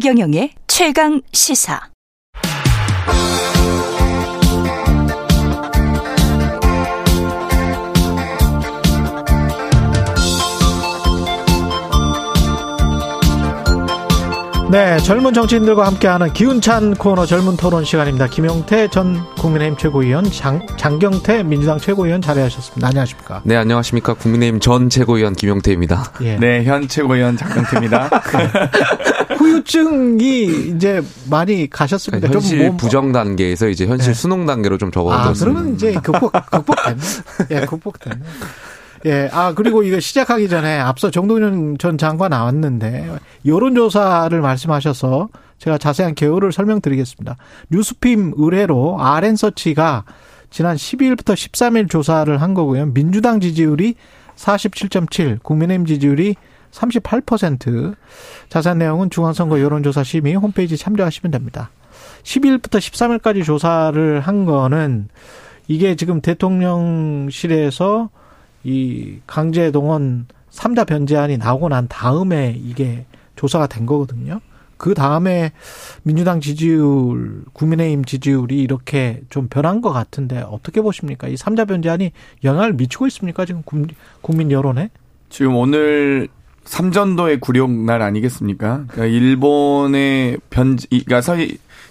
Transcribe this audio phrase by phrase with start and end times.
[0.00, 1.90] 최경영의 최강 시사.
[14.70, 18.28] 네, 젊은 정치인들과 함께하는 기운찬 코너 젊은 토론 시간입니다.
[18.28, 22.86] 김용태 전 국민의힘 최고위원, 장, 장경태 민주당 최고위원 자리하셨습니다.
[22.86, 23.42] 안녕하십니까?
[23.44, 24.14] 네, 안녕하십니까?
[24.14, 26.12] 국민의힘 전 최고위원 김용태입니다.
[26.20, 26.36] 예.
[26.36, 28.10] 네, 현 최고위원 장경태입니다.
[29.38, 32.28] 후유증이 이제 많이 가셨습니다.
[32.28, 34.14] 그러니까 현실 뭐, 부정 단계에서 이제 현실 네.
[34.14, 35.30] 수능 단계로 좀 적어졌습니다.
[35.30, 37.00] 아, 그러면 이제 극복 극복됐네.
[37.50, 38.20] 예, 극복됐네.
[39.06, 45.28] 예, 아, 그리고 이거 시작하기 전에 앞서 정동윤 전 장관 나왔는데, 여론조사를 말씀하셔서
[45.58, 47.36] 제가 자세한 개요를 설명드리겠습니다.
[47.70, 50.04] 뉴스핌 의뢰로 RN서치가
[50.50, 52.86] 지난 12일부터 13일 조사를 한 거고요.
[52.86, 53.94] 민주당 지지율이
[54.36, 56.34] 47.7, 국민의힘 지지율이
[56.72, 57.94] 38%.
[58.48, 61.70] 자세한 내용은 중앙선거 여론조사 심의 홈페이지 참조하시면 됩니다.
[62.22, 65.08] 12일부터 13일까지 조사를 한 거는
[65.68, 68.10] 이게 지금 대통령실에서
[68.64, 74.40] 이 강제 동원 3자 변제안이 나오고 난 다음에 이게 조사가 된 거거든요.
[74.76, 75.52] 그 다음에
[76.02, 81.28] 민주당 지지율, 국민의힘 지지율이 이렇게 좀 변한 것 같은데 어떻게 보십니까?
[81.28, 82.12] 이 3자 변제안이
[82.44, 83.44] 영향을 미치고 있습니까?
[83.44, 83.62] 지금
[84.22, 84.90] 국민 여론에?
[85.28, 86.28] 지금 오늘
[86.64, 88.84] 삼전도의 굴욕 날 아니겠습니까?
[88.88, 91.20] 그러니까 일본의 변, 그러니까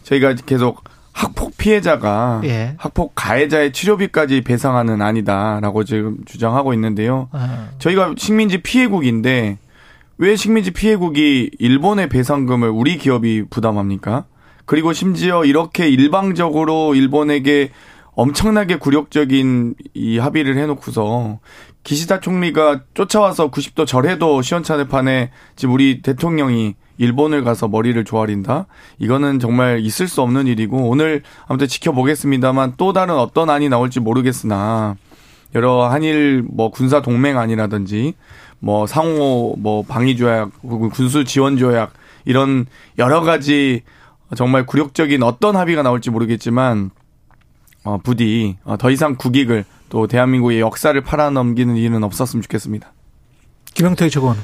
[0.04, 2.76] 저희가 계속 학폭 피해자가 예.
[2.78, 7.30] 학폭 가해자의 치료비까지 배상하는 아니다라고 지금 주장하고 있는데요.
[7.32, 7.70] 아.
[7.80, 9.58] 저희가 식민지 피해국인데
[10.18, 14.26] 왜 식민지 피해국이 일본의 배상금을 우리 기업이 부담합니까?
[14.66, 17.72] 그리고 심지어 이렇게 일방적으로 일본에게
[18.14, 21.40] 엄청나게 굴욕적인 이 합의를 해놓고서
[21.84, 28.68] 기시다 총리가 쫓아와서 90도 절해도 시원찮을 판에 지금 우리 대통령이 일본을 가서 머리를 조아린다?
[29.00, 34.98] 이거는 정말 있을 수 없는 일이고 오늘 아무튼 지켜보겠습니다만 또 다른 어떤 안이 나올지 모르겠으나
[35.56, 38.14] 여러 한일 뭐 군사 동맹 안이라든지
[38.60, 40.52] 뭐 상호 뭐 방위 조약
[40.92, 41.94] 군수 지원 조약
[42.26, 42.66] 이런
[42.98, 43.82] 여러 가지
[44.36, 46.92] 정말 굴욕적인 어떤 합의가 나올지 모르겠지만
[47.86, 52.92] 어 부디 어, 더 이상 국익을 또 대한민국의 역사를 팔아넘기는 일은 없었으면 좋겠습니다.
[53.74, 54.36] 김영태 최고원.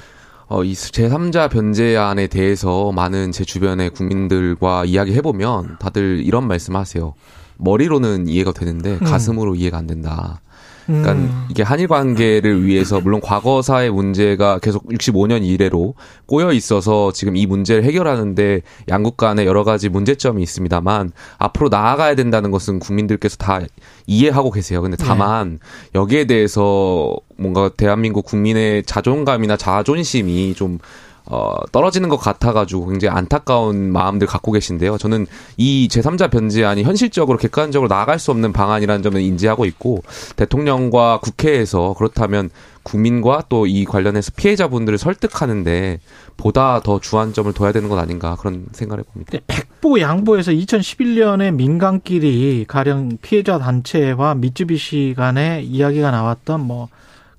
[0.47, 7.13] 어, 이 제3자 변제안에 대해서 많은 제 주변의 국민들과 이야기해보면 다들 이런 말씀 하세요.
[7.57, 8.99] 머리로는 이해가 되는데 음.
[8.99, 9.55] 가슴으로 음.
[9.55, 10.41] 이해가 안 된다.
[10.85, 11.45] 그러니까 음.
[11.49, 15.95] 이게 한일 관계를 위해서 물론 과거사의 문제가 계속 65년 이래로
[16.27, 22.51] 꼬여 있어서 지금 이 문제를 해결하는데 양국 간에 여러 가지 문제점이 있습니다만 앞으로 나아가야 된다는
[22.51, 23.61] 것은 국민들께서 다
[24.05, 24.81] 이해하고 계세요.
[24.81, 25.59] 근데 다만 네.
[25.95, 30.79] 여기에 대해서 뭔가 대한민국 국민의 자존감이나 자존심이 좀
[31.27, 34.97] 어, 떨어지는 것 같아가지고 굉장히 안타까운 마음들 갖고 계신데요.
[34.97, 35.25] 저는
[35.57, 40.03] 이 제3자 변제안이 현실적으로 객관적으로 나아갈 수 없는 방안이라는 점을 인지하고 있고
[40.35, 42.49] 대통령과 국회에서 그렇다면
[42.83, 45.99] 국민과 또 이 관련해서 피해자분들을 설득하는데
[46.37, 49.39] 보다 더 주안점을 둬야 되는 것 아닌가 그런 생각을 해봅니다.
[49.47, 56.89] 백보 양보에서 2011년에 민간끼리 가령 피해자 단체와 미쯔비시 간에 이야기가 나왔던 뭐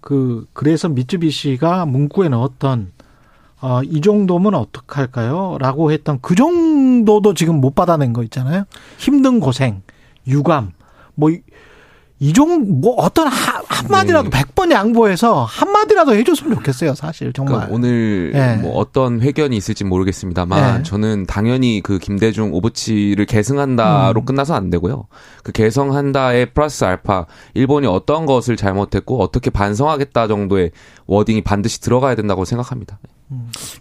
[0.07, 2.93] 그 그래서 미쯔비시가 문구에 넣었던
[3.66, 5.56] 어, 이 정도면 어떡할까요?
[5.59, 8.62] 라고 했던 그 정도도 지금 못 받아낸 거 있잖아요.
[8.97, 9.82] 힘든 고생,
[10.28, 10.71] 유감,
[11.16, 11.31] 뭐,
[12.21, 14.38] 이 종, 뭐, 어떤 하, 한마디라도 네.
[14.38, 17.56] 100번 양보해서 한마디라도 해줬으면 좋겠어요, 사실, 정말.
[17.56, 18.56] 그러니까 오늘 네.
[18.56, 20.82] 뭐 어떤 회견이 있을지 모르겠습니다만, 네.
[20.84, 24.25] 저는 당연히 그 김대중 오부치를 계승한다로 음.
[24.25, 25.09] 끝나서 안 되고요.
[25.43, 30.71] 그 개성한다에 플러스 알파, 일본이 어떤 것을 잘못했고, 어떻게 반성하겠다 정도의
[31.06, 33.00] 워딩이 반드시 들어가야 된다고 생각합니다.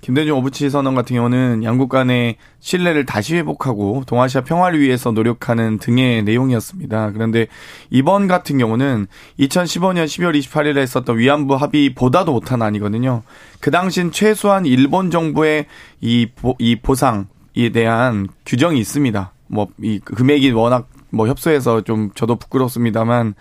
[0.02, 6.24] 김대중 오부치 선언 같은 경우는 양국 간의 신뢰를 다시 회복하고 동아시아 평화를 위해서 노력하는 등의
[6.24, 7.12] 내용이었습니다.
[7.12, 7.48] 그런데
[7.90, 9.08] 이번 같은 경우는
[9.40, 13.22] 2015년 12월 28일에 있었던 위안부 합의보다도 못한 아니거든요.
[13.60, 15.68] 그 당시엔 최소한 일본 정부의
[16.02, 19.32] 이, 보, 이 보상에 대한 규정이 있습니다.
[19.48, 23.36] 뭐 이 금액이 워낙 뭐 협소해서 좀 저도 부끄럽습니다만 어,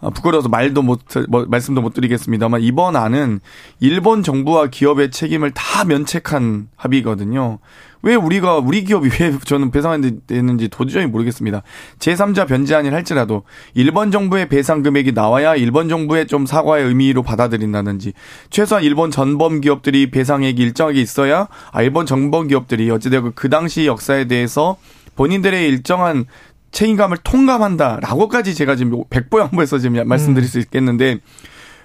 [0.00, 3.40] 부끄러워서 말도 못, 뭐, 말씀도 못 드리겠습니다만 이번 안은
[3.80, 7.58] 일본 정부와 기업의 책임을 다 면책한 합의거든요.
[8.02, 11.62] 왜 우리가, 우리 기업이 왜 저는 배상되는지 도저히 모르겠습니다.
[11.98, 13.42] 제3자 변제안이 할지라도
[13.74, 18.12] 일본 정부의 배상 금액이 나와야 일본 정부의 좀 사과의 의미로 받아들인다든지
[18.50, 24.26] 최소한 일본 전범 기업들이 배상액이 일정하게 있어야 아, 일본 전범 기업들이 어찌되고 그 당시 역사에
[24.28, 24.76] 대해서
[25.16, 26.26] 본인들의 일정한
[26.72, 30.48] 책임감을 통감한다라고까지 제가 지금 백보양보해서 지금 말씀드릴 음.
[30.48, 31.18] 수 있겠는데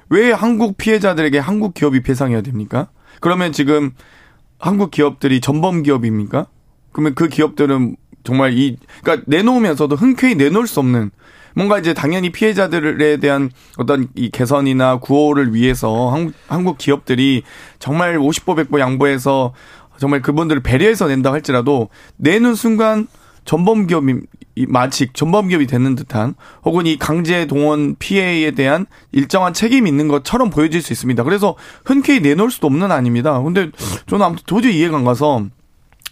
[0.09, 2.89] 왜 한국 피해자들에게 한국 기업이 배상해야 됩니까?
[3.21, 3.91] 그러면 지금
[4.59, 6.47] 한국 기업들이 전범 기업입니까?
[6.91, 11.11] 그러면 그 기업들은 정말 이 그러니까 내놓으면서도 흔쾌히 내놓을 수 없는
[11.55, 17.43] 뭔가 이제 당연히 피해자들에 대한 어떤 이 개선이나 구호를 위해서 한국, 한국 기업들이
[17.79, 19.53] 정말 50보 100보 양보해서
[19.97, 23.07] 정말 그분들을 배려해서 낸다 할지라도 내는 순간
[23.45, 24.05] 전범 기업
[24.55, 30.07] 이 마치 전범 기업이 되는 듯한 혹은 이 강제 동원 피해에 대한 일정한 책임이 있는
[30.07, 31.23] 것처럼 보여질 수 있습니다.
[31.23, 31.55] 그래서
[31.85, 33.41] 흔쾌히 내놓을 수도 없는 아닙니다.
[33.41, 33.69] 근데
[34.07, 35.45] 저는 아무튼 도저히 이해가 안 가서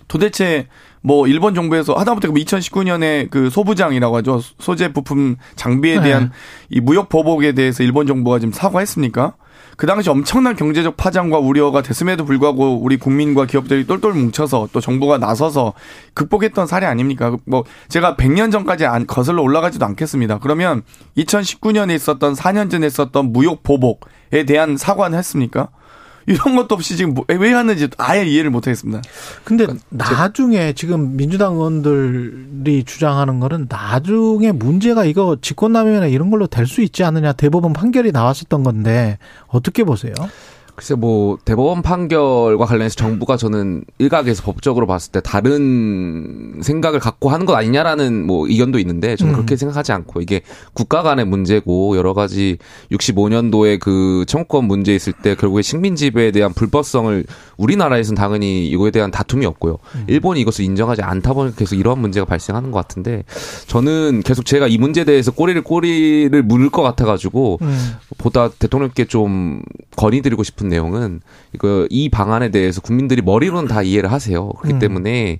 [0.08, 0.68] 도대체
[1.02, 6.78] 뭐 일본 정부에서 하다못해 2019년에 그 소부장이라고 하죠 소재 부품 장비에 대한 네.
[6.78, 9.36] 이 무역 보복에 대해서 일본 정부가 지금 사과했습니까?
[9.78, 15.18] 그 당시 엄청난 경제적 파장과 우려가 됐음에도 불구하고 우리 국민과 기업들이 똘똘 뭉쳐서 또 정부가
[15.18, 15.74] 나서서
[16.14, 17.38] 극복했던 사례 아닙니까?
[17.46, 20.40] 뭐 제가 100년 전까지 안 거슬러 올라가지도 않겠습니다.
[20.40, 20.84] 그러면
[21.18, 25.70] 2019년에 있었던 4년 전에 있었던 무역 보복에 대한 사과는 했습니까?
[26.30, 29.02] 이런 것도 없이 지금 뭐, 왜 하는지 아예 이해를 못 하겠습니다.
[29.44, 36.70] 근데 그러니까 나중에 지금 민주당 의원들이 주장하는 거는 나중에 문제가 이거 직권남용이나 이런 걸로 될
[36.70, 39.18] 수 있지 않느냐 대법원 판결이 나왔었던 건데
[39.48, 40.14] 어떻게 보세요?
[40.80, 47.46] 글쎄 뭐 대법원 판결과 관련해서 정부가 저는 일각에서 법적으로 봤을 때 다른 생각을 갖고 하는
[47.46, 49.36] 것 아니냐라는 뭐 의견도 있는데 저는 음.
[49.36, 50.40] 그렇게 생각하지 않고 이게
[50.72, 52.60] 국가 간의 문제고 여러 가지
[52.94, 57.26] 65년도에 그 청구권 문제 있을 때 결국에 식민 지배에 대한 불법성을
[57.58, 59.80] 우리나라에서는 당연히 이거에 대한 다툼이 없고요.
[59.96, 60.06] 음.
[60.08, 63.26] 일본이 이것을 인정하지 않다 보니까 계속 이러한 문제가 발생하는 것 같은데
[63.68, 67.78] 저는 계속 제가 이 문제에 대해서 꼬리를 꼬리를 물을 것 같아 가지고 음.
[68.18, 69.62] 보다 대통령께 좀
[69.98, 71.21] 건의드리고 싶은 내용은
[71.54, 74.50] 이거 이 방안에 대해서 국민들이 머리로는 다 이해를 하세요.
[74.50, 74.80] 그렇기 음.
[74.80, 75.39] 때문에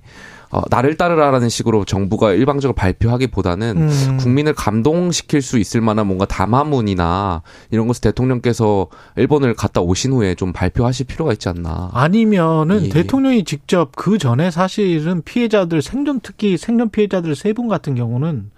[0.52, 4.16] 어, 나를 따르라라는 식으로 정부가 일방적으로 발표하기보다는 음.
[4.18, 10.52] 국민을 감동시킬 수 있을 만한 뭔가 담화문이나 이런 것을 대통령께서 일본을 갔다 오신 후에 좀
[10.52, 11.90] 발표하실 필요가 있지 않나.
[11.92, 12.88] 아니면은 예.
[12.88, 18.50] 대통령이 직접 그 전에 사실은 피해자들 생존 특히 생존 피해자들 세 분 같은 경우는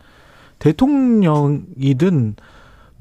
[0.61, 2.37] 대통령이든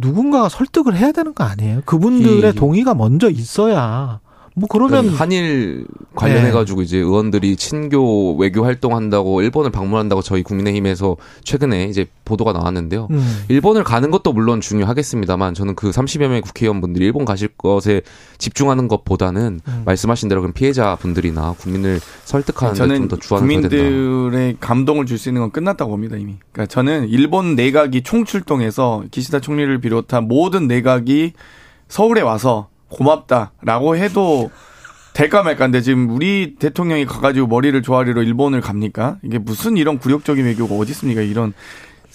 [0.01, 1.81] 누군가가 설득을 해야 되는 거 아니에요?
[1.85, 2.51] 그분들의 예.
[2.51, 4.19] 동의가 먼저 있어야
[4.53, 6.83] 뭐 그러면 그러니까 한일 관련해 가지고 네.
[6.83, 13.07] 이제 의원들이 친교 외교 활동한다고 일본을 방문한다고 저희 국민의힘에서 최근에 이제 보도가 나왔는데요.
[13.11, 13.43] 음.
[13.47, 18.01] 일본을 가는 것도 물론 중요하겠습니다만 저는 그 30여 명의 국회의원분들이 일본 가실 것에
[18.37, 19.83] 집중하는 것보다는 음.
[19.85, 25.41] 말씀하신 대로 그럼 피해자 분들이나 국민을 설득하는 데 좀더 주안을 국민들의 감동을 줄 수 있는
[25.41, 26.37] 건 끝났다고 봅니다 이미.
[26.51, 31.33] 그러니까 저는 일본 내각이 총출동해서 기시다 총리를 비롯한 모든 내각이
[31.87, 34.51] 서울에 와서 고맙다라고 해도
[35.13, 39.17] 될까 말까인데 지금 우리 대통령이 가가지고 머리를 조아리로 일본을 갑니까?
[39.23, 41.21] 이게 무슨 이런 굴욕적인 외교가 어디 있습니까?
[41.21, 41.53] 이런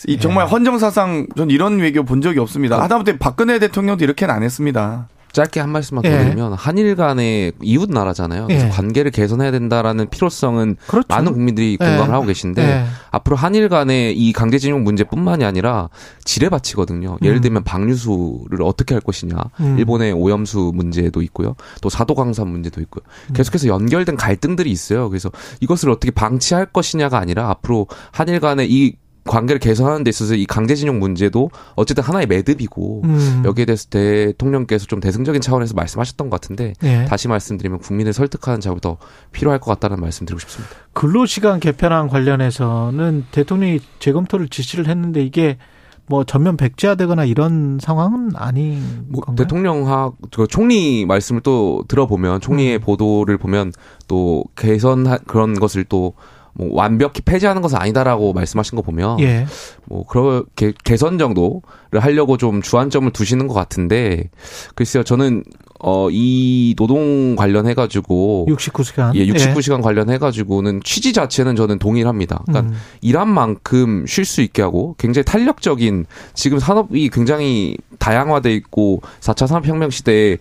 [0.06, 0.50] 이 정말 예.
[0.50, 2.82] 헌정사상 전 이런 외교 본 적이 없습니다.
[2.82, 5.08] 하다못해 박근혜 대통령도 이렇게는 안 했습니다.
[5.36, 6.24] 짧게 한 말씀만 더 예.
[6.24, 8.46] 드리면 한일 간의 이웃 나라잖아요.
[8.46, 8.70] 그래서 예.
[8.70, 11.06] 관계를 개선해야 된다라는 필요성은 그렇죠.
[11.10, 12.10] 많은 국민들이 공감을 예.
[12.10, 12.84] 하고 계신데 예.
[13.10, 15.90] 앞으로 한일 간의 이 강제징용 문제뿐만이 아니라
[16.24, 17.18] 지뢰 밭이거든요.
[17.20, 17.42] 예를 음.
[17.42, 19.36] 들면 방류수를 어떻게 할 것이냐.
[19.60, 19.78] 음.
[19.78, 21.54] 일본의 오염수 문제도 있고요.
[21.82, 23.02] 또 사도광산 문제도 있고요.
[23.28, 23.34] 음.
[23.34, 25.10] 계속해서 연결된 갈등들이 있어요.
[25.10, 25.30] 그래서
[25.60, 28.96] 이것을 어떻게 방치할 것이냐가 아니라 앞으로 한일 간의 이
[29.26, 33.42] 관계를 개선하는 데 있어서 이 강제징용 문제도 어쨌든 하나의 매듭이고 음.
[33.44, 37.04] 여기에 대해서 대통령께서 좀 대승적인 차원에서 말씀하셨던 것 같은데 예.
[37.06, 38.98] 다시 말씀드리면 국민을 설득하는 작업이 더
[39.32, 40.74] 필요할 것 같다는 말씀 드리고 싶습니다.
[40.92, 45.58] 근로시간 개편안 관련해서는 대통령이 재검토를 지시를 했는데 이게
[46.08, 49.44] 뭐 전면 백지화되거나 이런 상황은 아닌 뭐 건가요?
[49.44, 52.80] 대통령하 그 총리 말씀을 또 들어보면 총리의 음.
[52.80, 53.72] 보도를 보면
[54.06, 56.14] 또 개선 그런 것을 또
[56.56, 59.46] 뭐 완벽히 폐지하는 것은 아니다라고 말씀하신 거 보면 예.
[59.84, 61.60] 뭐 그렇게 개선 정도를
[62.00, 64.30] 하려고 좀 주안점을 두시는 것 같은데
[64.74, 65.44] 글쎄요 저는
[65.88, 68.46] 어, 이 노동 관련해가지고.
[68.50, 69.14] 69시간.
[69.14, 69.82] 예, 69시간 예.
[69.82, 72.42] 관련해가지고는 취지 자체는 저는 동의를 합니다.
[72.44, 72.76] 그러니까 음.
[73.02, 79.90] 일한 만큼 쉴 수 있게 하고 굉장히 탄력적인 지금 산업이 굉장히 다양화돼 있고 4차 산업혁명
[79.90, 80.38] 시대에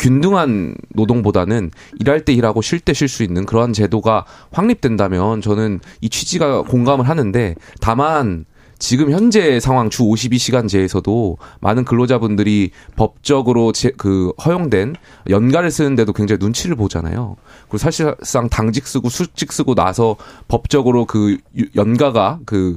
[0.00, 6.08] 균등한 노동보다는 일할 때 일하고 쉴 때 쉴 수 있는 그러한 제도가 확립된다면 저는 이
[6.08, 8.46] 취지가 공감을 하는데 다만
[8.78, 14.96] 지금 현재 상황 주 52시간제에서도 많은 근로자분들이 법적으로 제, 그 허용된
[15.30, 17.36] 연가를 쓰는데도 굉장히 눈치를 보잖아요.
[17.62, 20.16] 그리고 사실상 당직 쓰고 수직 쓰고 나서
[20.48, 21.38] 법적으로 그
[21.74, 22.76] 연가가 그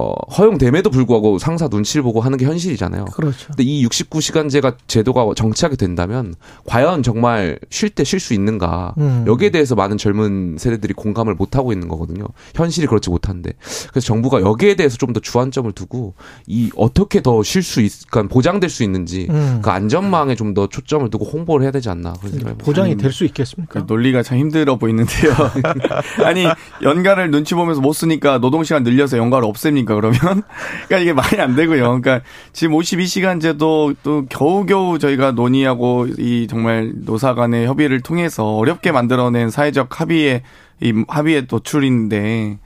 [0.00, 3.06] 어, 허용됨에도 불구하고 상사 눈치를 보고 하는 게 현실이잖아요.
[3.06, 3.48] 그렇죠.
[3.48, 6.34] 근데 이 69시간제가 제도가 정치하게 된다면
[6.66, 8.94] 과연 정말 쉴 때 쉴 수 있는가?
[8.98, 9.24] 음.
[9.26, 12.26] 여기에 대해서 많은 젊은 세대들이 공감을 못 하고 있는 거거든요.
[12.54, 13.52] 현실이 그렇지 못한데.
[13.90, 16.12] 그래서 정부가 여기에 대해서 좀 더 주안점을 두고
[16.46, 19.60] 이 어떻게 더 쉴 수 있, 그러니까 보장될 수 있는지 음.
[19.62, 23.24] 그 안전망에 좀 더 초점을 두고 홍보를 해야 되지 않나 그런 생각이 보장이 될 수
[23.24, 23.80] 있겠습니까?
[23.80, 25.32] 그 논리가 참 힘들어 보이는데요.
[26.24, 26.46] 아니
[26.82, 30.18] 연가를 눈치 보면서 못 쓰니까 노동 시간 늘려서 연가를 없앱니까 그러면?
[30.86, 32.00] 그러니까 이게 말이 안 되고요.
[32.00, 32.20] 그러니까
[32.52, 40.00] 지금 52시간제도 또 겨우겨우 저희가 논의하고 이 정말 노사 간의 협의를 통해서 어렵게 만들어낸 사회적
[40.00, 40.42] 합의의
[40.80, 42.58] 이 합의의 도출인데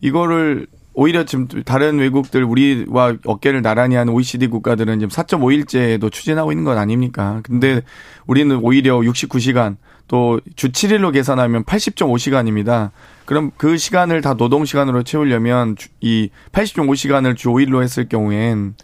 [0.00, 6.64] 이거를 오히려 지금 다른 외국들 우리와 어깨를 나란히 하는 OECD 국가들은 지금 4.5일제도 추진하고 있는
[6.64, 7.40] 건 아닙니까?
[7.44, 7.80] 근데
[8.26, 9.76] 우리는 오히려 69시간
[10.08, 12.90] 또 주 7일로 계산하면 80.5시간입니다.
[13.24, 18.74] 그럼 그 시간을 다 노동 시간으로 채우려면 이 80.5시간을 주 5일로 했을 경우엔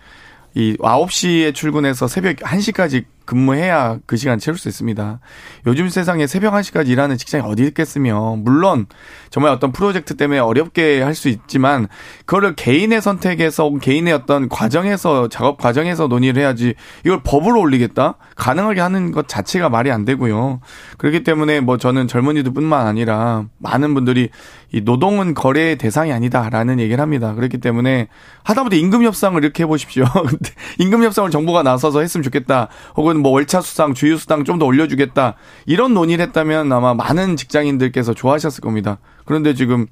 [0.54, 5.20] 이 9시에 출근해서 새벽 1시까지 근무해야 그 시간 채울 수 있습니다.
[5.66, 8.86] 요즘 세상에 새벽 1시까지 일하는 직장이 어디 있겠으며, 물론
[9.28, 11.88] 정말 어떤 프로젝트 때문에 어렵게 할 수 있지만,
[12.24, 18.14] 그거를 개인의 선택에서, 개인의 어떤 과정에서, 작업 과정에서 논의를 해야지, 이걸 법으로 올리겠다?
[18.36, 20.60] 가능하게 하는 것 자체가 말이 안 되고요.
[20.96, 24.30] 그렇기 때문에 뭐 저는 젊은이들 뿐만 아니라 많은 분들이
[24.70, 27.34] 이 노동은 거래의 대상이 아니다라는 얘기를 합니다.
[27.34, 28.08] 그렇기 때문에
[28.44, 30.04] 하다못해 임금 협상을 이렇게 해보십시오.
[30.78, 32.68] 임금 협상을 정부가 나서서 했으면 좋겠다.
[32.96, 35.34] 혹은 뭐 월차 수당, 주유 수당 좀 더 올려주겠다.
[35.66, 38.98] 이런 논의를 했다면 아마 많은 직장인들께서 좋아하셨을 겁니다.
[39.24, 39.86] 그런데 지금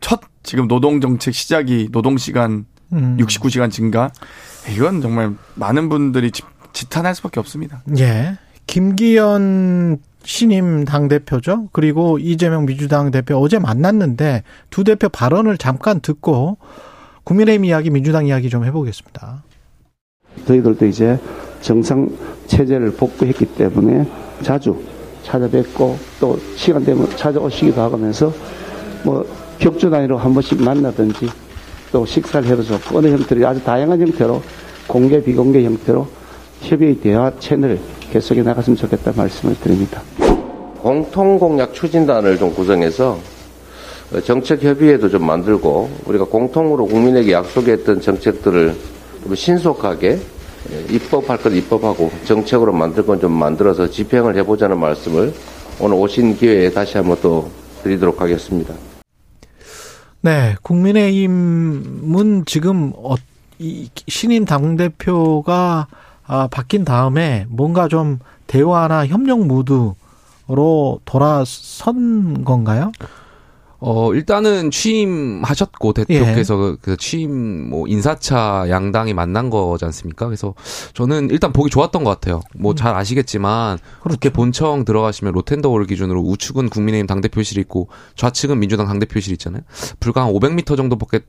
[0.00, 3.16] 첫 지금 노동 정책 시작이 노동 시간 음.
[3.20, 4.10] 69시간 증가
[4.74, 6.30] 이건 정말 많은 분들이
[6.72, 7.82] 지탄할 수밖에 없습니다.
[7.98, 8.38] 예.
[8.66, 11.68] 김기현 신임 당 대표죠.
[11.72, 16.58] 그리고 이재명 민주당 대표 어제 만났는데 두 대표 발언을 잠깐 듣고
[17.24, 19.44] 국민의힘 이야기, 민주당 이야기 좀 해보겠습니다.
[20.46, 21.18] 저희들도 이제
[21.60, 22.08] 정상
[22.46, 24.06] 체제를 복구했기 때문에
[24.42, 24.76] 자주
[25.24, 28.32] 찾아뵙고 또 시간 되면 찾아오시기도 하면서
[29.04, 29.24] 뭐
[29.58, 31.28] 격주 단위로 한 번씩 만나든지
[31.92, 34.42] 또 식사를 해도 좋고 어느 형태로 아주 다양한 형태로
[34.86, 36.06] 공개 비공개 형태로
[36.62, 37.78] 협의 대화 채널
[38.10, 40.02] 계속해 나갔으면 좋겠다 말씀을 드립니다.
[40.78, 43.18] 공통 공약 추진단을 좀 구성해서
[44.24, 48.74] 정책 협의회도 좀 만들고 우리가 공통으로 국민에게 약속했던 정책들을
[49.24, 50.18] 좀 신속하게
[50.90, 55.32] 입법할 것 입법하고 정책으로 만들 건 좀 만들어서 집행을 해보자는 말씀을
[55.80, 57.50] 오늘 오신 기회에 다시 한번 또
[57.82, 58.74] 드리도록 하겠습니다.
[60.22, 63.14] 네, 국민의힘은 지금 어,
[63.58, 65.86] 이 신임 당 대표가
[66.26, 72.92] 아, 바뀐 다음에 뭔가 좀 대화나 협력 무드로 돌아선 건가요?
[73.80, 76.76] 어, 일단은 취임하셨고, 대표께서 예.
[76.80, 80.26] 그 취임, 뭐, 인사차 양당이 만난 거지 않습니까?
[80.26, 80.54] 그래서
[80.92, 82.40] 저는 일단 보기 좋았던 것 같아요.
[82.54, 84.16] 뭐, 잘 아시겠지만, 그렇죠.
[84.16, 89.62] 국회 본청 들어가시면 로텐더홀 기준으로 우측은 국민의힘 당대표실이 있고, 좌측은 민주당 당대표실 있잖아요.
[89.98, 91.20] 불과 한 500m 정도밖에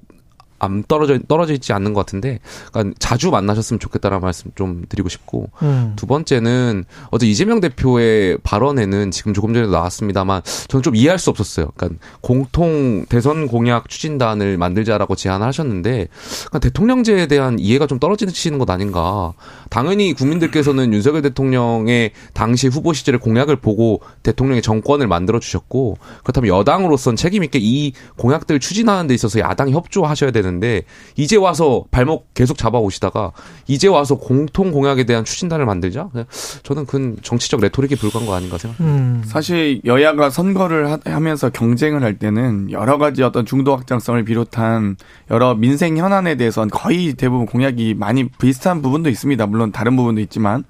[0.61, 2.39] 안 떨어져 떨어져 있지 않는 것 같은데
[2.71, 5.93] 그러니까 자주 만나셨으면 좋겠다라는 말씀 좀 드리고 싶고 음.
[5.95, 11.71] 두 번째는 어제 이재명 대표의 발언에는 지금 조금 전에도 나왔습니다만 저는 좀 이해할 수 없었어요.
[11.75, 16.07] 그러니까 공통 대선 공약 추진단을 만들자라고 제안을 하셨는데
[16.45, 19.33] 그러니까 대통령제에 대한 이해가 좀 떨어지시는 것 아닌가.
[19.71, 27.15] 당연히 국민들께서는 윤석열 대통령의 당시 후보 시절의 공약을 보고 대통령의 정권을 만들어 주셨고 그렇다면 여당으로선
[27.15, 30.83] 책임 있게 이 공약들 추진하는 데 있어서 야당이 협조하셔야 되는 되는데
[31.15, 33.31] 이제 와서 발목 계속 잡아오시다가
[33.67, 36.09] 이제 와서 공통 공약에 대한 추진단을 만들자?
[36.63, 39.01] 저는 그 정치적 레토릭에 불과한 거 아닌가 생각합니다.
[39.01, 39.23] 음.
[39.25, 44.97] 사실 여야가 선거를 하 면서 경쟁을 할 때는 여러 가지 어떤 중도 확장성을 비롯한
[45.29, 49.45] 여러 민생 현안에 대해서는 거의 대부분 공약이 많이 비슷한 부분도 있습니다.
[49.47, 50.63] 물론 다른 부분도 있지만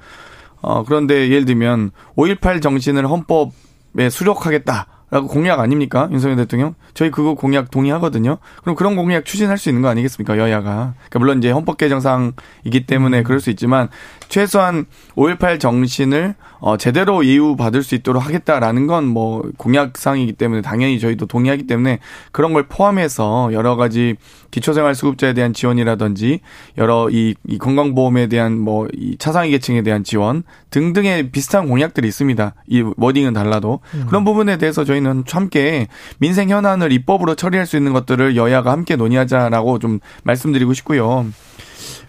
[0.61, 4.88] 어 그런데 예를 들면 5.18 정신을 헌법에 수록하겠다.
[5.12, 6.08] 라고 공약 아닙니까?
[6.12, 6.74] 윤석열 대통령?
[6.94, 8.38] 저희 그거 공약 동의하거든요.
[8.62, 10.38] 그럼 그런 공약 추진할 수 있는 거 아니겠습니까?
[10.38, 10.94] 여야가.
[10.96, 13.24] 그러니까 물론 이제 헌법 개정상이기 때문에 음.
[13.25, 13.89] 그럴 수 있지만
[14.30, 14.86] 최소한
[15.18, 21.25] 5.18 정신을 어 제대로 이유 받을 수 있도록 하겠다라는 건 뭐 공약상이기 때문에 당연히 저희도
[21.25, 22.00] 동의하기 때문에
[22.32, 24.15] 그런 걸 포함해서 여러 가지
[24.51, 26.39] 기초생활 수급자에 대한 지원이라든지
[26.77, 32.53] 여러 이, 이 건강보험에 대한 뭐 이 차상위 계층에 대한 지원 등등의 비슷한 공약들이 있습니다.
[32.68, 34.06] 이 워딩은 달라도 음.
[34.08, 35.88] 그런 부분에 대해서 저희 는 함께
[36.20, 41.25] 민생 현안을 입법으로 처리할 수 있는 것들을 여야가 함께 논의하자라고 좀 말씀드리고 싶고요.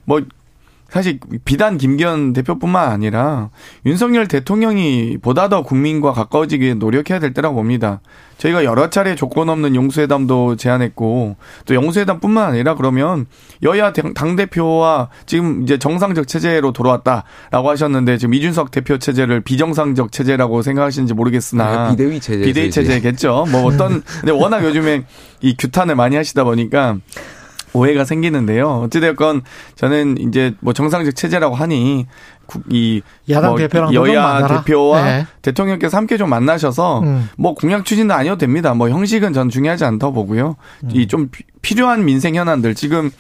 [0.05, 0.21] 뭐
[0.93, 3.49] 사실 비단 김기현 대표뿐만 아니라
[3.87, 8.03] 윤석열 대통령이 보다 더 국민과 가까워지기 노력해야 될 때라고 봅니다.
[8.37, 13.25] 저희가 여러 차례 조건 없는 용수회담도 제안했고 또 용수회담뿐만 아니라 그러면
[13.63, 20.61] 여야 당 대표와 지금 이제 정상적 체제로 돌아왔다라고 하셨는데 지금 이준석 대표 체제를 비정상적 체제라고
[20.61, 23.47] 생각하시는지 모르겠으나 네, 비대위 체제 비대위 체제겠죠.
[23.51, 25.05] 뭐 어떤 근데 워낙 요즘에
[25.41, 26.99] 이 규탄을 많이 하시다 보니까
[27.73, 28.83] 오해가 생기는데요.
[28.85, 29.43] 어찌되었건
[29.75, 32.07] 저는 이제 뭐 정상적 체제라고 하니
[32.69, 33.01] 이
[33.31, 35.27] 야당 뭐 대표랑 여야 대표와 네.
[35.41, 37.29] 대통령께서 함께 좀 만나셔서 음.
[37.39, 38.75] 뭐 공약 추진도 아니어도 됩니다.
[38.75, 40.57] 뭐 형식은 전 중요하지 않다고 보고요.
[40.85, 40.91] 음.
[40.93, 41.29] 이좀
[41.63, 43.11] 필요한 민생 현안들 지금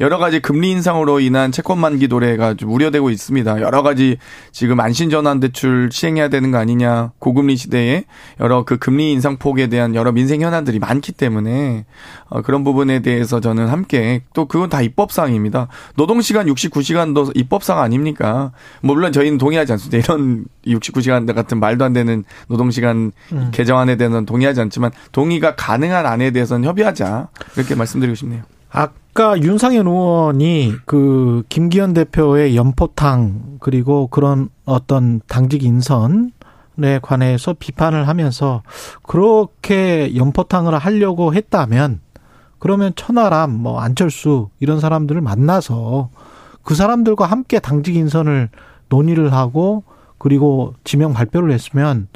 [0.00, 3.60] 여러 가지 금리 인상으로 인한 채권 만기 도래가 좀 우려되고 있습니다.
[3.60, 4.16] 여러 가지
[4.50, 7.12] 지금 안신 전환 대출 시행해야 되는 거 아니냐.
[7.18, 8.04] 고금리 시대에
[8.40, 11.84] 여러 그 금리 인상 폭에 대한 여러 민생 현안들이 많기 때문에
[12.30, 15.68] 어 그런 부분에 대해서 저는 함께 또 그건 다 입법 사항입니다.
[15.96, 18.52] 노동 시간 69시간도 입법 사항 아닙니까?
[18.80, 19.98] 뭐 물론 저희는 동의하지 않습니다.
[19.98, 23.50] 이런 69시간 같은 말도 안 되는 노동 시간 음.
[23.52, 27.28] 개정안에 대해서는 동의하지 않지만 동의가 가능한 안에 대해서는 협의하자.
[27.56, 28.42] 이렇게 말씀 드리고 싶네요.
[28.70, 36.30] 아까 윤상현 의원이 그 김기현 대표의 연포탕 그리고 그런 어떤 당직 인선에
[37.02, 38.62] 관해서 비판을 하면서
[39.02, 42.00] 그렇게 연포탕을 하려고 했다면
[42.60, 46.10] 그러면 천하람 뭐 안철수 이런 사람들을 만나서
[46.62, 48.50] 그 사람들과 함께 당직 인선을
[48.88, 49.82] 논의를 하고
[50.18, 52.08] 그리고 지명 발표를 했으면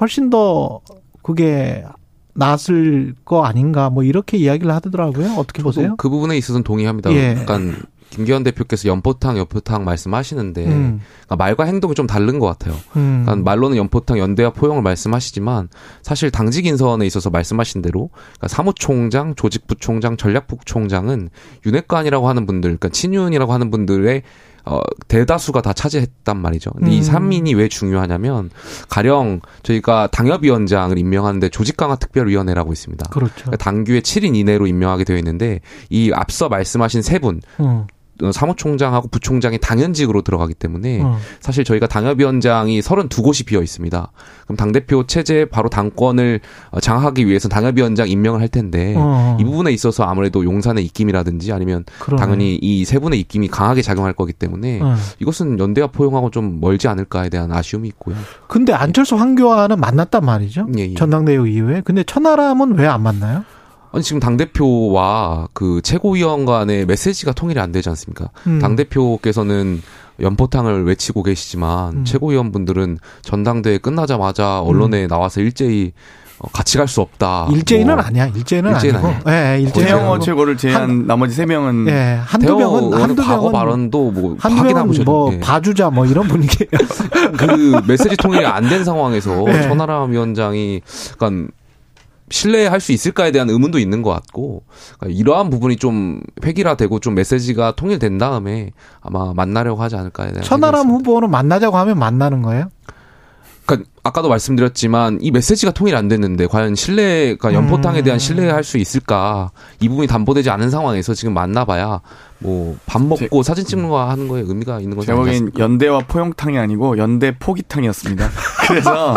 [0.00, 0.80] 훨씬 더
[1.22, 1.84] 그게
[2.34, 5.34] 나았을 거 아닌가 뭐 이렇게 이야기를 하더라고요.
[5.34, 5.94] 어떻게 보세요?
[5.96, 7.12] 그 부분에 있어서는 동의합니다.
[7.12, 7.36] 예.
[7.38, 7.76] 약간
[8.14, 11.00] 김기현 대표께서 연포탕 연포탕 말씀하시는데 음.
[11.24, 12.74] 그러니까 말과 행동이 좀 다른 것 같아요.
[12.96, 13.22] 음.
[13.24, 15.68] 그러니까 말로는 연포탕 연대와 포용을 말씀하시지만
[16.02, 21.30] 사실 당직 인선에 있어서 말씀하신 대로 그러니까 사무총장, 조직부총장, 전략부총장은
[21.66, 24.22] 윤핵관이라고 하는 분들, 그러니까 친윤이라고 하는 분들의
[24.66, 26.70] 어, 대다수가 다 차지했단 말이죠.
[26.72, 26.92] 근데 음.
[26.92, 28.50] 이 3인이 왜 중요하냐면
[28.88, 33.10] 가령 저희가 당협위원장을 임명하는데 조직강화 특별위원회라고 있습니다.
[33.10, 33.34] 그렇죠.
[33.34, 37.86] 그러니까 당규의 7인 이내로 임명하게 되어 있는데 이 앞서 말씀하신 세 분, 음.
[38.22, 41.18] 어, 사무총장하고 부총장이 당연직으로 들어가기 때문에 어.
[41.40, 44.12] 사실 저희가 당협위원장이 32곳이 비어 있습니다.
[44.44, 46.40] 그럼 당대표 체제 바로 당권을
[46.70, 49.36] 어, 장악하기 위해서 당협위원장 임명을 할 텐데 어.
[49.40, 52.20] 이 부분에 있어서 아무래도 용산의 입김이라든지 아니면 그러네.
[52.20, 54.94] 당연히 이 세 분의 입김이 강하게 작용할 거기 때문에 어.
[55.18, 58.14] 이것은 연대와 포용하고 좀 멀지 않을까에 대한 아쉬움이 있고요.
[58.46, 60.68] 근데 안철수 황교안은 만났단 말이죠.
[60.78, 60.94] 예, 예.
[60.94, 61.80] 전당대회 이후에.
[61.84, 63.44] 근데 천하람은 왜 안 만나요?
[63.94, 68.28] 아니 지금 당 대표와 그 최고위원 간의 메시지가 통일이 안 되지 않습니까?
[68.48, 68.58] 음.
[68.58, 69.82] 당 대표께서는
[70.20, 72.04] 연포탕을 외치고 계시지만 음.
[72.04, 75.08] 최고위원 분들은 전당대회 끝나자마자 언론에 음.
[75.08, 75.92] 나와서 일제히
[76.40, 77.46] 어, 같이 갈 수 없다.
[77.52, 78.02] 일제인은 뭐.
[78.04, 78.26] 아니야.
[78.26, 79.30] 일제인은, 일제인 아니고.
[79.30, 79.86] 예, 네, 일제인.
[79.86, 84.92] 태영호 최고를 제한 한, 나머지 세 명은 예, 한두 명은 한두 과거 발언도 뭐 확인하고
[85.04, 85.38] 뭐 예.
[85.38, 86.70] 봐주자 뭐 이런 분위기예요.
[87.38, 89.62] 그 메시지 통일이 안 된 상황에서 예.
[89.62, 90.80] 천하람 위원장이
[91.12, 91.48] 약간
[92.34, 94.64] 신뢰할 수 있을까에 대한 의문도 있는 것 같고
[94.98, 100.88] 그러니까 이러한 부분이 좀 획일화되고 좀 메시지가 통일된 다음에 아마 만나려고 하지 않을까에 대한 천하람
[100.88, 102.70] 후보는 만나자고 하면 만나는 거예요?
[103.66, 108.18] 그러니까 아까도 말씀드렸지만 이 메시지가 통일 안 됐는데 과연 신뢰가 연포탕에 대한 음.
[108.18, 109.50] 신뢰할 수 있을까
[109.80, 112.00] 이 부분이 담보되지 않은 상황에서 지금 만나봐야
[112.40, 115.06] 뭐 밥 먹고 제, 사진 찍는 거 하는 거에 의미가 있는 거죠.
[115.06, 118.28] 제목엔 연대와 포용탕이 아니고 연대 포기탕이었습니다.
[118.68, 119.16] 그래서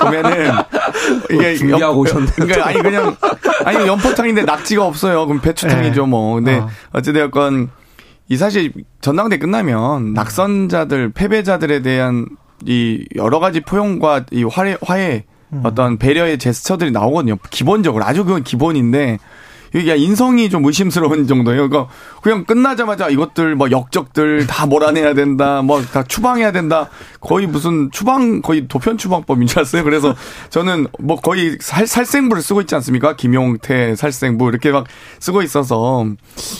[0.00, 0.52] 보면은
[1.30, 3.16] 이게 준비하고 오셨는데 그러니까 아니 그냥
[3.64, 5.26] 아니 연포탕인데 낙지가 없어요.
[5.26, 6.08] 그럼 배추탕이죠 네.
[6.08, 6.34] 뭐.
[6.36, 6.68] 근데 어.
[6.92, 7.70] 어찌되었건
[8.28, 12.26] 이 사실 전당대 끝나면 낙선자들 패배자들에 대한
[12.66, 15.60] 이 여러 가지 포용과 이 화해, 화해 음.
[15.64, 17.36] 어떤 배려의 제스처들이 나오거든요.
[17.50, 19.18] 기본적으로 아주 그건 기본인데
[19.74, 21.68] 이게 인성이 좀 의심스러운 정도예요.
[21.68, 26.88] 그러니까 그냥 끝나자마자 이것들 뭐 역적들 다 몰아내야 된다, 뭐 다 추방해야 된다.
[27.20, 29.84] 거의 무슨 추방 거의 도편 추방법인 줄 알았어요.
[29.84, 30.14] 그래서
[30.50, 33.16] 저는 뭐 거의 살, 살생부를 쓰고 있지 않습니까?
[33.16, 34.86] 김용태 살생부 이렇게 막
[35.18, 36.06] 쓰고 있어서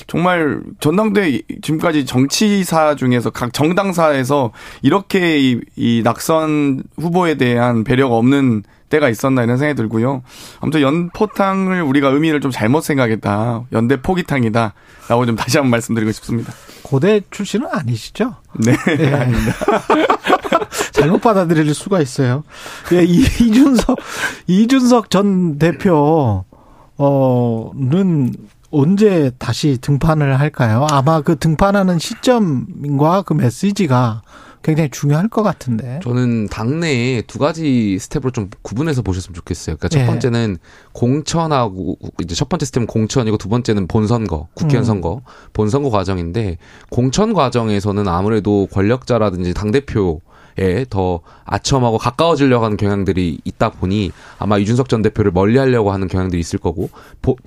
[0.07, 8.65] 정말 전당대 지금까지 정치사 중에서 각 정당사에서 이렇게 이, 이 낙선 후보에 대한 배려가 없는
[8.91, 10.23] 때가 있었나 이런 생각이 들고요.
[10.61, 13.63] 아무튼 연포탕을 우리가 의미를 좀 잘못 생각했다.
[13.73, 14.75] 연대 포기탕이다.
[15.09, 16.53] 라고 좀 다시 한번 말씀드리고 싶습니다.
[16.83, 18.35] 고대 출신은 아니시죠?
[18.65, 18.73] 네.
[18.97, 19.15] 네.
[19.15, 19.55] 아닙니다.
[20.93, 22.45] 잘못 받아들일 수가 있어요.
[22.93, 23.99] 예, 이준석,
[24.47, 26.45] 이준석 전 대표,
[26.99, 28.35] 어,는
[28.71, 30.87] 언제 다시 등판을 할까요?
[30.91, 34.23] 아마 그 등판하는 시점과 그 메시지가
[34.63, 36.01] 굉장히 중요할 것 같은데.
[36.03, 39.77] 저는 당내에 두 가지 스텝으로 좀 구분해서 보셨으면 좋겠어요.
[39.77, 40.07] 그러니까 첫 예.
[40.07, 40.59] 번째는
[40.93, 44.87] 공천하고 이제 첫 번째 스텝은 공천이고 두 번째는 본선거, 국회의원 음.
[44.87, 45.23] 선거,
[45.55, 46.59] 본선거 과정인데
[46.91, 50.21] 공천 과정에서는 아무래도 권력자라든지 당 대표
[50.91, 56.59] 더 아첨하고 가까워지려고 하는 경향들이 있다 보니 아마 이준석 전 대표를 멀리하려고 하는 경향들이 있을
[56.59, 56.91] 거고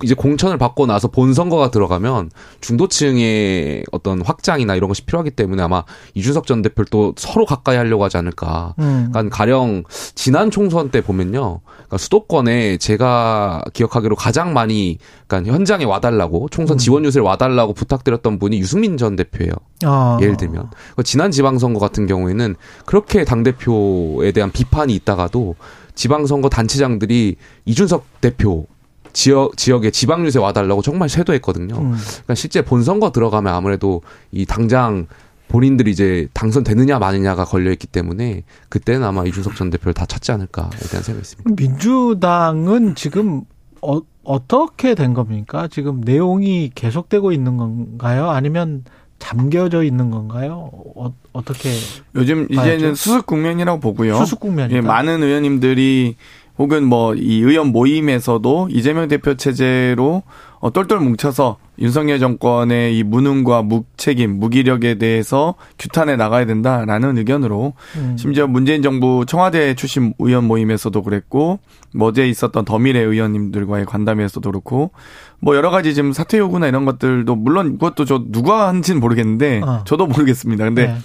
[0.02, 5.84] 이제 공천을 받고 나서 본 선거가 들어가면 중도층의 어떤 확장이나 이런 것이 필요하기 때문에 아마
[6.14, 8.74] 이준석 전 대표를 또 서로 가까이 하려고 하지 않을까.
[8.78, 9.08] 음.
[9.12, 14.98] 그러니까 가령 지난 총선 때 보면요, 그러니까 수도권에 제가 기억하기로 가장 많이
[15.38, 16.78] 그러니까 현장에 와달라고 총선 음.
[16.78, 19.52] 지원 유세를 와달라고 부탁드렸던 분이 유승민 전 대표예요.
[19.84, 20.18] 아.
[20.20, 20.70] 예를 들면
[21.04, 22.54] 지난 지방선거 같은 경우에는
[22.86, 25.56] 그렇게 당 대표에 대한 비판이 있다가도
[25.94, 28.66] 지방선거 단체장들이 이준석 대표
[29.12, 31.76] 지역 지역에 지방 유세 와달라고 정말 쇄도했거든요.
[31.76, 31.96] 음.
[31.96, 35.06] 그러니까 실제 본선거 들어가면 아무래도 이 당장
[35.48, 40.68] 본인들이 이제 당선되느냐 마느냐가 걸려 있기 때문에 그때는 아마 이준석 전 대표를 다 찾지 않을까에
[40.90, 41.50] 대한 생각이 있습니다.
[41.56, 43.42] 민주당은 지금
[43.80, 45.68] 어, 어떻게 된 겁니까?
[45.70, 48.30] 지금 내용이 계속되고 있는 건가요?
[48.30, 48.84] 아니면
[49.18, 50.70] 잠겨져 있는 건가요?
[50.96, 51.12] 어,
[51.44, 51.70] 떻게
[52.14, 52.74] 요즘 봐야죠?
[52.76, 54.16] 이제는 수습 국면이라고 보고요.
[54.16, 54.70] 수습 국면.
[54.72, 56.16] 예, 많은 의원님들이
[56.58, 60.22] 혹은 뭐 이 의원 모임에서도 이재명 대표 체제로
[60.64, 68.16] 어, 똘똘 뭉쳐서 윤석열 정권의 이 무능과 무책임, 무기력에 대해서 규탄해 나가야 된다라는 의견으로 음.
[68.18, 71.58] 심지어 문재인 정부 청와대 출신 의원 모임에서도 그랬고
[71.94, 74.92] 뭐 어제 있었던 더미래 의원님들과의 관담에서도 그렇고
[75.38, 79.84] 뭐 여러 가지 지금 사퇴 요구나 이런 것들도 물론 그것도 저 누가 한지는 모르겠는데 어.
[79.84, 80.64] 저도 모르겠습니다.
[80.64, 80.96] 근데 네.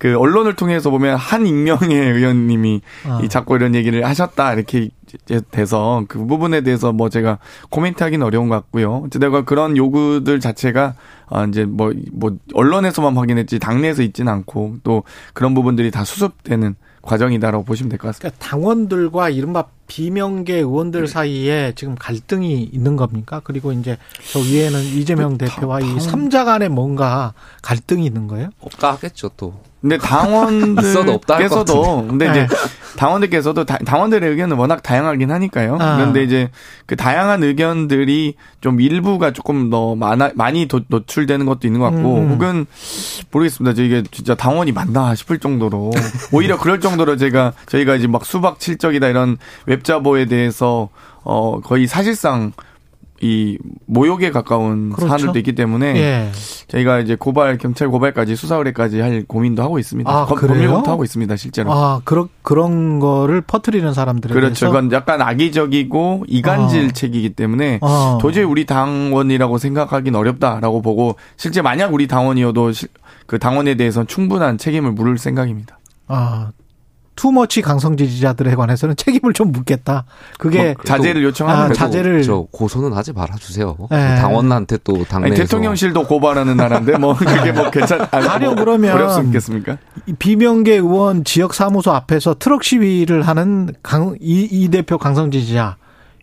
[0.00, 3.20] 그 언론을 통해서 보면 한 익명의 의원님이 어.
[3.22, 4.88] 이 자꾸 이런 얘기를 하셨다 이렇게
[5.50, 9.02] 돼서 그 부분에 대해서 뭐 제가 코멘트하기는 어려운 것 같고요.
[9.04, 10.94] 어쨌든 그런 요구들 자체가
[11.28, 15.02] 아 이제 뭐뭐 뭐 언론에서만 확인했지 당내에서 있지는 않고 또
[15.34, 18.30] 그런 부분들이 다 수습되는 과정이다라고 보시면 될 것 같습니다.
[18.30, 23.42] 그러니까 당원들과 이른바 비명계 의원들 사이에 지금 갈등이 있는 겁니까?
[23.44, 23.98] 그리고 이제
[24.32, 28.48] 저 위에는 이재명 그 대표와 이 삼자 간에 뭔가 갈등이 있는 거예요?
[28.60, 29.68] 없다 하겠죠 또.
[29.80, 31.20] 근데 당원들께서도
[32.08, 32.48] 근데 이제 네.
[32.96, 35.78] 당원들께서도 당원들의 의견은 워낙 다양하긴 하니까요.
[35.80, 35.96] 아.
[35.96, 36.50] 그런데 이제
[36.84, 42.18] 그 다양한 의견들이 좀 일부가 조금 더 많아 많이 도, 노출되는 것도 있는 것 같고
[42.18, 42.30] 음.
[42.30, 42.66] 혹은
[43.30, 43.74] 모르겠습니다.
[43.74, 45.92] 저 이게 진짜 당원이 맞나 싶을 정도로
[46.32, 50.90] 오히려 그럴 정도로 제가 저희가 이제 막 수박 칠적이다 이런 웹자보에 대해서
[51.22, 52.52] 어 거의 사실상
[53.22, 55.08] 이 모욕에 가까운 그렇죠.
[55.08, 56.32] 사안들도 있기 때문에 예.
[56.68, 60.10] 저희가 이제 고발 경찰 고발까지 수사 의뢰까지 할 고민도 하고 있습니다.
[60.10, 61.70] 아, 법률부터 하고 있습니다, 실제로.
[61.72, 64.68] 아, 그런 그런 거를 퍼뜨리는 사람들에 그렇죠.
[64.68, 67.36] 이건 약간 악의적이고 이간질책이기 아.
[67.36, 68.18] 때문에 아.
[68.22, 72.72] 도저히 우리 당원이라고 생각하기는 어렵다라고 보고 실제 만약 우리 당원이어도
[73.26, 75.78] 그 당원에 대해서는 충분한 책임을 물을 생각입니다.
[76.08, 76.52] 아,
[77.16, 80.04] 투머치 강성 지지자들에 관해서는 책임을 좀 묻겠다.
[80.38, 83.76] 그게 뭐 자제를 요청하는 아, 자제를 저 고소는 하지 말아 주세요.
[83.90, 84.16] 네.
[84.16, 89.78] 당원한테 또 당내 대통령실도 고발하는 나라인데 뭐 그게 뭐 괜찮 아니 뭐 그러면 어렵습니까?
[90.18, 95.76] 비명계 의원 지역 사무소 앞에서 트럭 시위를 하는 강, 이, 이 대표 강성 지지자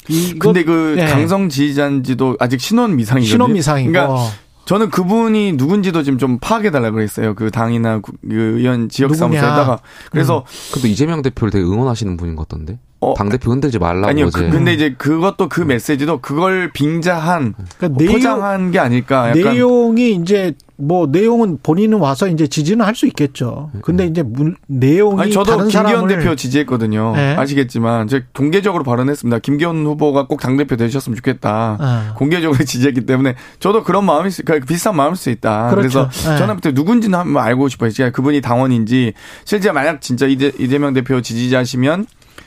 [0.09, 1.05] 이 근데 그 네.
[1.05, 3.29] 강성 지지자인지도 아직 신원 미상이거든요.
[3.29, 3.91] 신원 미상이고.
[3.91, 4.29] 그러니까
[4.67, 7.35] 저는 그분이 누군지도 지금 좀 파악해 달라 그랬어요.
[7.35, 9.79] 그 당이나 그 의원 지역 사무소에다가
[10.11, 10.73] 그래서 음.
[10.73, 12.77] 근데 이재명 대표를 되게 응원하시는 분인 것 같던데.
[12.99, 14.29] 어, 당 대표 흔들지 말라고 아니요.
[14.33, 19.29] 그, 근데 이제 그것도 그 메시지도 그걸 빙자한 그러니까 내용, 포장한 게 아닐까.
[19.29, 19.53] 약간.
[19.53, 23.71] 내용이 이제 뭐 내용은 본인은 와서 이제 지지는 할 수 있겠죠.
[23.83, 24.09] 근데 음.
[24.09, 26.07] 이제 문, 내용이 아니, 저도 다른 김기현.
[26.07, 27.13] 대표 지지했거든요.
[27.15, 27.35] 네.
[27.35, 29.39] 아시겠지만 제가 공개적으로 발언했습니다.
[29.39, 31.77] 김기현 후보가 꼭 당 대표 되셨으면 좋겠다.
[31.79, 32.13] 네.
[32.15, 35.69] 공개적으로 지지했기 때문에 저도 그런 마음이 그 비슷한 마음일 수 있다.
[35.71, 36.07] 그렇죠.
[36.09, 36.37] 그래서 네.
[36.37, 37.89] 저는 누군지는 한번 알고 싶어요.
[38.13, 39.13] 그분이 당원인지
[39.45, 42.05] 실제 만약 진짜 이재, 이재명 대표 지지자시면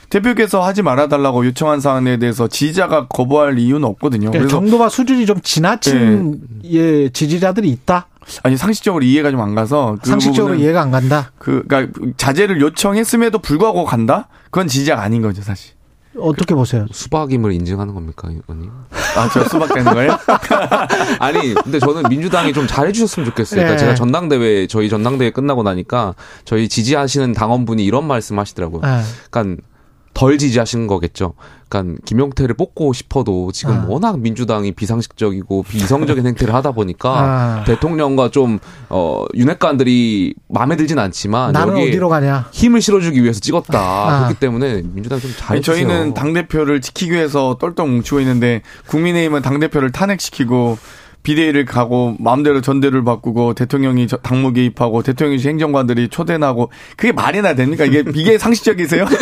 [0.09, 4.31] 대표께서 하지 말아달라고 요청한 사안에 대해서 지지자가 거부할 이유는 없거든요.
[4.31, 6.71] 그러니까 정도와 수준이 좀 지나친 네.
[7.05, 8.07] 예, 지지자들이 있다.
[8.43, 11.31] 아니 상식적으로 이해가 좀 안 가서 그 상식적으로 이해가 안 간다.
[11.37, 14.27] 그 그러니까 자제를 요청했음에도 불구하고 간다?
[14.51, 15.73] 그건 지지자가 아닌 거죠 사실.
[16.19, 16.85] 어떻게 보세요?
[16.91, 18.69] 수박임을 인증하는 겁니까, 의원님?
[19.15, 20.17] 아, 저 수박 되는 거예요?
[21.19, 23.61] 아니, 근데 저는 민주당이 좀 잘해주셨으면 좋겠어요.
[23.61, 23.79] 그러니까 네.
[23.79, 28.81] 제가 전당대회, 저희 전당대회 끝나고 나니까 저희 지지하시는 당원분이 이런 말씀 하시더라고요.
[28.81, 29.01] 네.
[29.29, 29.61] 그러니까
[30.13, 31.33] 덜 지지하신 거겠죠.
[31.71, 33.85] 그러니까 김용태를 뽑고 싶어도 지금 아.
[33.87, 37.63] 워낙 민주당이 비상식적이고 비이성적인 행태를 하다 보니까 아.
[37.65, 44.19] 대통령과 좀 어, 윤핵관들이 마음에 들진 않지만 나는 어디로 가냐 힘을 실어주기 위해서 찍었다 아.
[44.19, 49.91] 그렇기 때문에 민주당 좀잘 저희는 당 대표를 지키기 위해서 똘똘 뭉치고 있는데 국민의힘은 당 대표를
[49.91, 50.77] 탄핵시키고
[51.23, 57.85] 비대위를 가고 마음대로 전대를 바꾸고 대통령이 당무 개입하고 대통령이 행정관들이 초대나고 그게 말이나 됩니까?
[57.85, 59.05] 이게 이게 상식적이세요?
[59.05, 59.19] 네.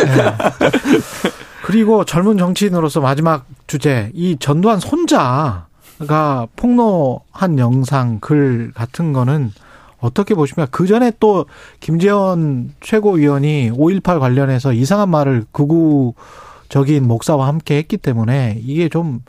[1.63, 9.51] 그리고 젊은 정치인으로서 마지막 주제 이 전두환 손자가 폭로한 영상 글 같은 거는
[9.99, 10.67] 어떻게 보십니까?
[10.71, 11.45] 그 전에 또
[11.79, 19.21] 김재원 최고위원이 5.18 관련해서 이상한 말을 극우적인 목사와 함께 했기 때문에 이게 좀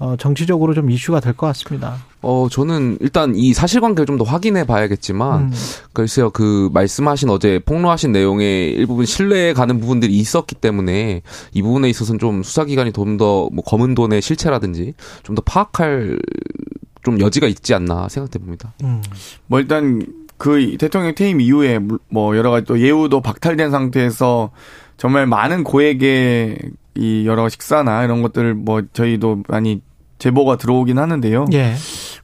[0.00, 1.96] 어, 정치적으로 좀 이슈가 될 것 같습니다.
[2.22, 5.52] 어, 저는 일단 이 사실관계를 좀 더 확인해 봐야겠지만, 음.
[5.92, 12.18] 글쎄요, 그 말씀하신 어제 폭로하신 내용에 일부분 신뢰에 가는 부분들이 있었기 때문에 이 부분에 있어서는
[12.18, 16.18] 좀 수사기관이 좀 더 뭐 검은 돈의 실체라든지 좀 더 파악할
[17.04, 18.74] 좀 여지가 있지 않나 생각해 봅니다.
[18.82, 19.02] 음.
[19.46, 20.04] 뭐 일단
[20.36, 24.50] 그 대통령 퇴임 이후에 뭐 여러 가지 또 예우도 박탈된 상태에서
[24.96, 26.58] 정말 많은 고액의
[26.96, 29.80] 이 여러 식사나 이런 것들을 뭐 저희도 많이
[30.18, 31.46] 제보가 들어오긴 하는데요.
[31.52, 31.74] 예.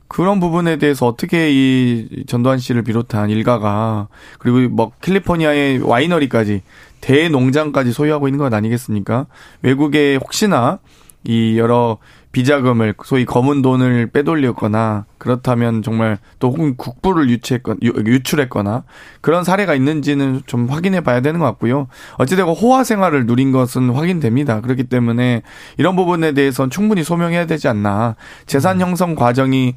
[0.09, 6.62] 그런 부분에 대해서 어떻게 이 전두환 씨를 비롯한 일가가 그리고 뭐 캘리포니아의 와이너리까지
[7.00, 9.26] 대농장까지 소유하고 있는 것 아니겠습니까?
[9.62, 10.78] 외국에 혹시나
[11.24, 11.98] 이 여러
[12.34, 18.82] 비자금을 소위 검은 돈을 빼돌렸거나 그렇다면 정말 또 혹은 국부를 유치했거나 유출했거나
[19.20, 21.86] 그런 사례가 있는지는 좀 확인해 봐야 되는 것 같고요.
[22.18, 24.60] 어찌되고 호화 생활을 누린 것은 확인됩니다.
[24.60, 25.42] 그렇기 때문에
[25.78, 28.16] 이런 부분에 대해서는 충분히 소명해야 되지 않나.
[28.46, 29.76] 재산 형성 과정이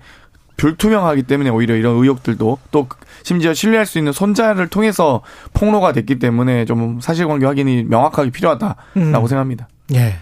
[0.58, 2.88] 불투명하기 때문에 오히려 이런 의혹들도 또
[3.22, 5.22] 심지어 신뢰할 수 있는 손자를 통해서
[5.54, 9.14] 폭로가 됐기 때문에 좀 사실관계 확인이 명확하게 필요하다라고 음.
[9.14, 9.68] 생각합니다.
[9.94, 10.16] 예.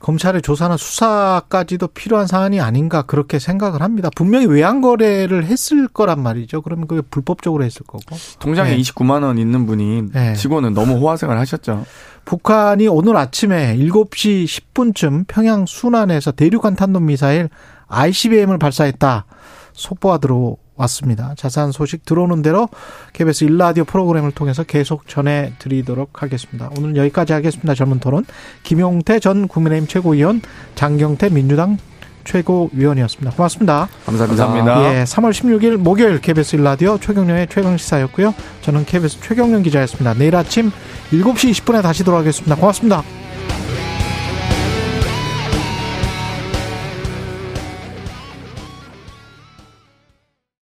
[0.00, 4.08] 검찰의 조사나 수사까지도 필요한 사안이 아닌가 그렇게 생각을 합니다.
[4.16, 6.62] 분명히 외환 거래를 했을 거란 말이죠.
[6.62, 8.16] 그러면 그게 불법적으로 했을 거고.
[8.38, 8.78] 통장에 네.
[8.78, 10.34] 29만 원 있는 분이 네.
[10.34, 11.84] 치고는 너무 호화생활 하셨죠.
[12.24, 17.50] 북한이 오늘 아침에 7시 10분쯤 평양 순안에서 대륙간 탄도 미사일
[17.88, 19.26] ICBM을 발사했다.
[19.72, 21.34] 속보가 들어 왔습니다.
[21.36, 22.68] 자세한 소식 들어오는 대로
[23.12, 26.70] KBS 일라디오 프로그램을 통해서 계속 전해드리도록 하겠습니다.
[26.76, 27.74] 오늘 여기까지 하겠습니다.
[27.74, 28.24] 젊은 토론
[28.62, 30.40] 김용태 전 국민의힘 최고위원
[30.74, 31.78] 장경태 민주당
[32.24, 33.32] 최고위원이었습니다.
[33.36, 33.88] 고맙습니다.
[34.06, 34.46] 감사합니다.
[34.46, 35.00] 감사합니다.
[35.00, 38.34] 예, 3월 16일 목요일 KBS 일라디오 최경련의 최강시사였고요.
[38.62, 40.14] 저는 KBS 최경련 기자였습니다.
[40.14, 40.70] 내일 아침
[41.10, 42.56] 7시 20분에 다시 돌아오겠습니다.
[42.56, 43.02] 고맙습니다.